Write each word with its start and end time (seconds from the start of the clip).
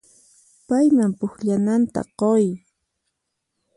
Payman 0.67 1.11
pukllananta 1.19 2.01
quy. 2.19 2.45